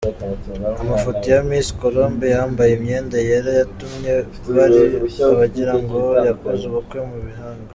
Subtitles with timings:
[0.83, 4.09] Amafoto ya Miss Colombe yambaye imyenda yera yatumye
[4.57, 4.77] hari
[5.29, 7.67] abagirango yakoze ubukwe mu ibanga.